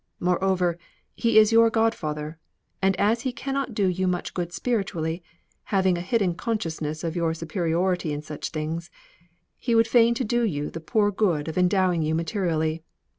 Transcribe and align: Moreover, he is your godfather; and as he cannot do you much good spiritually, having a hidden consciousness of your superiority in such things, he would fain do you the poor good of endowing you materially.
Moreover, 0.19 0.79
he 1.13 1.37
is 1.37 1.51
your 1.51 1.69
godfather; 1.69 2.39
and 2.81 2.95
as 2.95 3.21
he 3.21 3.31
cannot 3.31 3.75
do 3.75 3.85
you 3.87 4.07
much 4.07 4.33
good 4.33 4.51
spiritually, 4.51 5.21
having 5.65 5.95
a 5.95 6.01
hidden 6.01 6.33
consciousness 6.33 7.03
of 7.03 7.15
your 7.15 7.35
superiority 7.35 8.11
in 8.11 8.23
such 8.23 8.49
things, 8.49 8.89
he 9.57 9.75
would 9.75 9.87
fain 9.87 10.15
do 10.15 10.41
you 10.41 10.71
the 10.71 10.79
poor 10.81 11.11
good 11.11 11.47
of 11.47 11.55
endowing 11.55 12.01
you 12.01 12.15
materially. 12.15 12.81